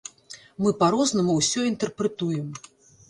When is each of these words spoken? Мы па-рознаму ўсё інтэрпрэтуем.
Мы 0.63 0.71
па-рознаму 0.79 1.37
ўсё 1.41 1.59
інтэрпрэтуем. 1.71 2.47